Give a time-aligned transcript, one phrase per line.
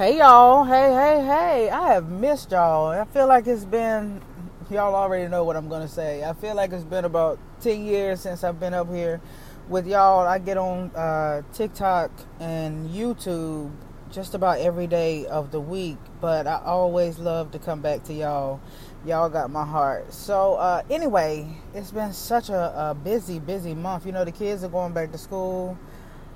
[0.00, 1.68] Hey y'all, hey, hey, hey.
[1.68, 2.86] I have missed y'all.
[2.86, 4.22] I feel like it's been,
[4.70, 6.24] y'all already know what I'm to say.
[6.24, 9.20] I feel like it's been about 10 years since I've been up here
[9.68, 10.26] with y'all.
[10.26, 13.72] I get on uh, TikTok and YouTube
[14.10, 18.14] just about every day of the week, but I always love to come back to
[18.14, 18.58] y'all.
[19.04, 20.14] Y'all got my heart.
[20.14, 24.06] So, uh, anyway, it's been such a, a busy, busy month.
[24.06, 25.76] You know, the kids are going back to school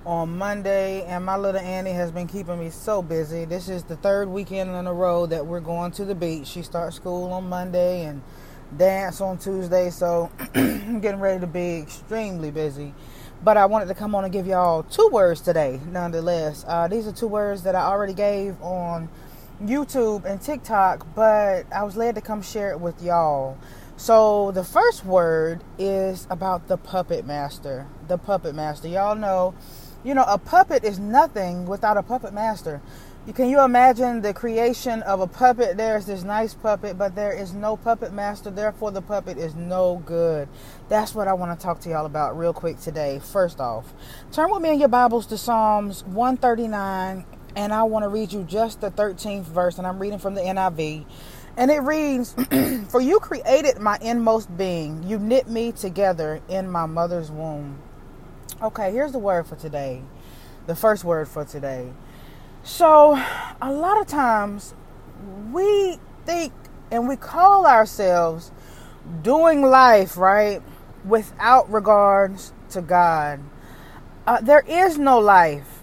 [0.07, 3.45] on Monday, and my little Annie has been keeping me so busy.
[3.45, 6.47] This is the third weekend in a row that we're going to the beach.
[6.47, 8.23] She starts school on Monday and
[8.77, 12.93] dance on Tuesday, so I'm getting ready to be extremely busy.
[13.43, 16.65] But I wanted to come on and give y'all two words today, nonetheless.
[16.69, 19.09] Uh, these are two words that I already gave on
[19.63, 23.57] YouTube and TikTok, but I was led to come share it with y'all.
[23.97, 27.87] So the first word is about the puppet master.
[28.09, 28.89] The puppet master.
[28.89, 29.55] Y'all know
[30.05, 32.81] you know, a puppet is nothing without a puppet master.
[33.33, 35.79] Can you imagine the creation of a puppet?
[35.79, 40.03] There's this nice puppet, but there is no puppet master, therefore, the puppet is no
[40.05, 40.47] good.
[40.91, 43.19] That's what I want to talk to y'all about real quick today.
[43.19, 43.95] First off,
[44.31, 47.25] turn with me in your Bibles to Psalms 139,
[47.57, 50.43] and I want to read you just the 13th verse, and I'm reading from the
[50.43, 51.07] NIV.
[51.57, 52.35] And it reads,
[52.91, 57.79] For you created my inmost being, you knit me together in my mother's womb.
[58.65, 60.01] Okay, here's the word for today.
[60.67, 61.93] The first word for today.
[62.63, 63.23] So,
[63.61, 64.75] a lot of times
[65.53, 66.55] we think
[66.91, 68.51] and we call ourselves
[69.21, 70.63] doing life, right,
[71.05, 73.41] without regards to God.
[74.27, 75.83] Uh, there is no life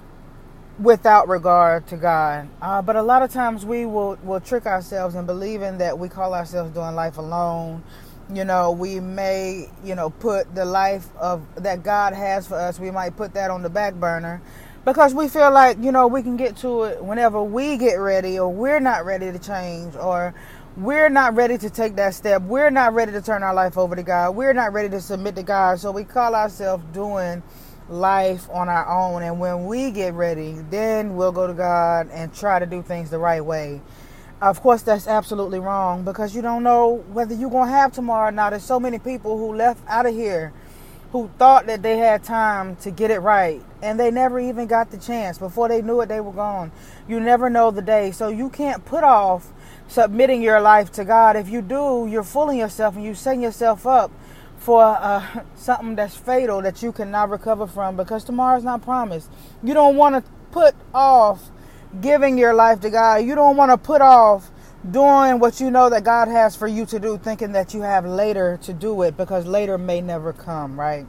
[0.80, 2.50] without regard to God.
[2.64, 6.10] Uh, but a lot of times we will, will trick ourselves in believing that we
[6.10, 7.84] call ourselves doing life alone
[8.34, 12.80] you know we may you know put the life of that god has for us
[12.80, 14.42] we might put that on the back burner.
[14.84, 18.40] Because we feel like you know we can get to it whenever we get ready
[18.40, 20.34] or we're not ready to change or
[20.78, 22.42] we're not ready to take that step.
[22.44, 24.36] We're not ready to turn our life over to god.
[24.36, 25.80] We're not ready to submit to god.
[25.80, 27.44] So we call ourselves doing
[27.90, 29.22] life on our own.
[29.22, 33.10] And when we get ready then we'll go to god and try to do things
[33.12, 33.82] the right way
[34.42, 38.30] of course, that's absolutely wrong because you don't know whether you're going to have tomorrow
[38.30, 38.50] or not.
[38.50, 40.52] There's so many people who left out of here
[41.12, 44.90] who thought that they had time to get it right and they never even got
[44.90, 45.38] the chance.
[45.38, 46.72] Before they knew it, they were gone.
[47.08, 48.12] You never know the day.
[48.12, 49.52] So you can't put off
[49.88, 51.36] submitting your life to God.
[51.36, 54.12] If you do, you're fooling yourself and you're setting yourself up
[54.58, 59.30] for uh, something that's fatal that you cannot recover from because tomorrow's not promised.
[59.62, 61.52] You don't want to put off
[62.00, 63.26] giving your life to God.
[63.26, 64.50] You don't want to put off
[64.90, 68.06] doing what you know that God has for you to do, thinking that you have
[68.06, 71.06] later to do it because later may never come, right?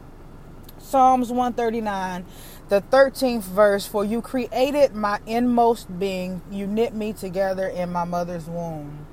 [0.78, 2.24] Psalms 139,
[2.68, 8.04] the 13th verse For you created my inmost being, you knit me together in my
[8.04, 9.06] mother's womb.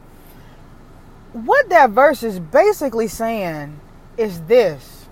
[1.32, 3.80] What that verse is basically saying
[4.18, 5.06] is this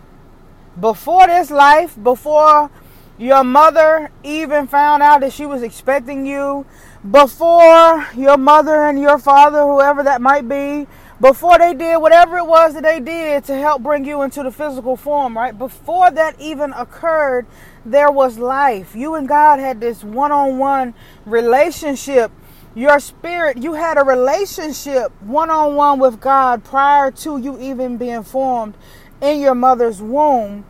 [0.80, 2.70] before this life, before
[3.18, 6.66] your mother even found out that she was expecting you
[7.10, 10.88] before your mother and your father, whoever that might be,
[11.20, 14.52] before they did whatever it was that they did to help bring you into the
[14.52, 15.58] physical form, right?
[15.58, 17.48] Before that even occurred,
[17.84, 18.96] there was life.
[18.96, 20.94] You and God had this one on one
[21.26, 22.32] relationship.
[22.76, 27.98] Your spirit, you had a relationship one on one with God prior to you even
[27.98, 28.76] being formed
[29.20, 30.66] in your mother's womb.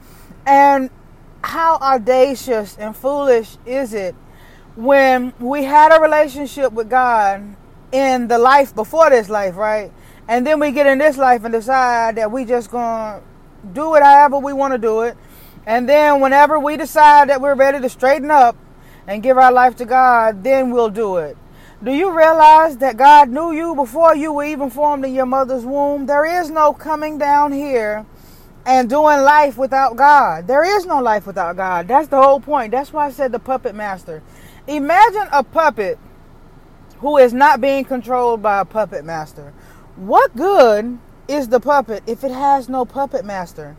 [0.46, 0.90] And
[1.44, 4.16] how audacious and foolish is it
[4.76, 7.56] when we had a relationship with God
[7.92, 9.92] in the life before this life, right?
[10.28, 13.22] And then we get in this life and decide that we just gonna
[13.74, 15.18] do it however we want to do it.
[15.66, 18.56] And then whenever we decide that we're ready to straighten up
[19.08, 21.38] and give our life to God, then we'll do it.
[21.84, 25.64] Do you realize that God knew you before you were even formed in your mother's
[25.64, 26.06] womb?
[26.06, 28.06] There is no coming down here
[28.68, 30.46] and doing life without God.
[30.46, 31.88] There is no life without God.
[31.88, 32.72] That's the whole point.
[32.72, 34.22] That's why I said the puppet master.
[34.68, 35.98] Imagine a puppet
[36.98, 39.54] who is not being controlled by a puppet master.
[39.96, 41.00] What good
[41.30, 43.78] is the puppet if it has no puppet master?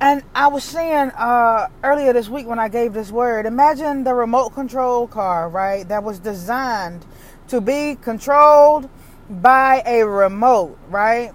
[0.00, 4.14] And I was saying uh, earlier this week when I gave this word, imagine the
[4.14, 5.86] remote control car, right?
[5.86, 7.04] That was designed
[7.48, 8.88] to be controlled
[9.28, 11.32] by a remote, right?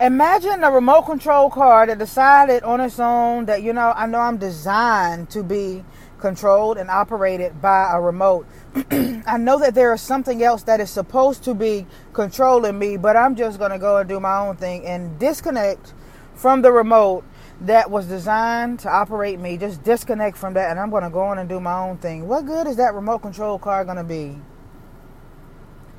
[0.00, 4.20] Imagine a remote control car that decided on its own that, you know, I know
[4.20, 5.84] I'm designed to be
[6.18, 8.46] controlled and operated by a remote.
[8.90, 13.14] I know that there is something else that is supposed to be controlling me, but
[13.14, 15.92] I'm just going to go and do my own thing and disconnect
[16.34, 17.22] from the remote
[17.60, 19.58] that was designed to operate me.
[19.58, 22.26] Just disconnect from that, and I'm going to go on and do my own thing.
[22.26, 24.38] What good is that remote control car going to be?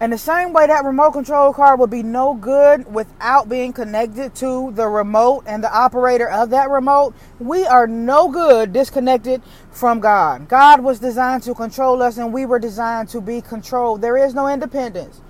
[0.01, 4.33] And the same way that remote control car would be no good without being connected
[4.38, 10.00] to the remote and the operator of that remote, we are no good disconnected from
[10.00, 10.48] God.
[10.48, 14.01] God was designed to control us and we were designed to be controlled.
[14.01, 15.21] There is no independence.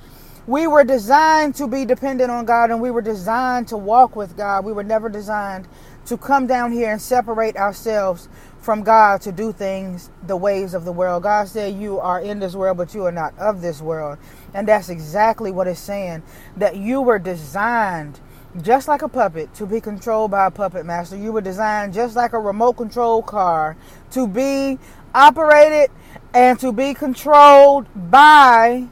[0.47, 4.35] We were designed to be dependent on God and we were designed to walk with
[4.35, 4.65] God.
[4.65, 5.67] We were never designed
[6.05, 8.27] to come down here and separate ourselves
[8.59, 11.23] from God to do things the ways of the world.
[11.23, 14.17] God said, You are in this world, but you are not of this world.
[14.53, 16.23] And that's exactly what it's saying
[16.57, 18.19] that you were designed
[18.61, 21.15] just like a puppet to be controlled by a puppet master.
[21.15, 23.77] You were designed just like a remote control car
[24.11, 24.79] to be
[25.13, 25.91] operated
[26.33, 28.87] and to be controlled by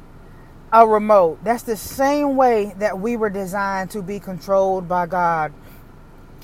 [0.71, 1.43] a remote.
[1.43, 5.53] That's the same way that we were designed to be controlled by God.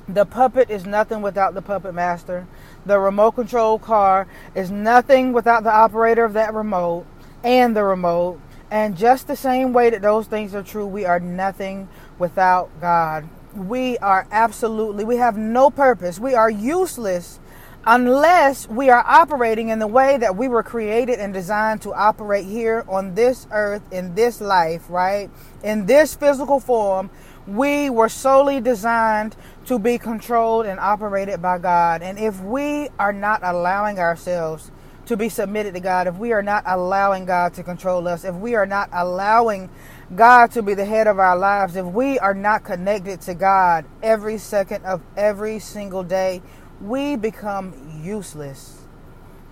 [0.07, 2.47] The puppet is nothing without the puppet master.
[2.85, 7.05] The remote control car is nothing without the operator of that remote
[7.43, 8.39] and the remote.
[8.69, 11.87] And just the same way that those things are true, we are nothing
[12.19, 13.27] without God.
[13.55, 16.19] We are absolutely, we have no purpose.
[16.19, 17.39] We are useless
[17.85, 22.45] unless we are operating in the way that we were created and designed to operate
[22.45, 25.29] here on this earth, in this life, right?
[25.63, 27.09] In this physical form
[27.47, 29.35] we were solely designed
[29.65, 32.01] to be controlled and operated by God.
[32.01, 34.71] And if we are not allowing ourselves
[35.05, 38.33] to be submitted to God, if we are not allowing God to control us, if
[38.35, 39.69] we are not allowing
[40.15, 43.85] God to be the head of our lives, if we are not connected to God
[44.01, 46.41] every second of every single day,
[46.81, 48.81] we become useless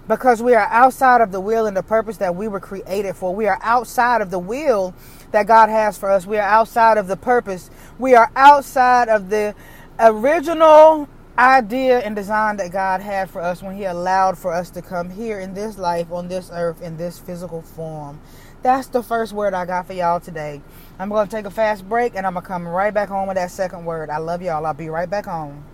[0.08, 3.34] because we are outside of the will and the purpose that we were created for.
[3.34, 4.94] We are outside of the will
[5.31, 6.25] that God has for us.
[6.25, 7.70] We are outside of the purpose.
[7.98, 9.56] We are outside of the
[10.00, 14.81] original idea and design that God had for us when He allowed for us to
[14.81, 18.19] come here in this life, on this earth, in this physical form.
[18.62, 20.62] That's the first word I got for y'all today.
[21.00, 23.28] I'm going to take a fast break and I'm going to come right back home
[23.28, 24.10] with that second word.
[24.10, 24.66] I love y'all.
[24.66, 25.66] I'll be right back home.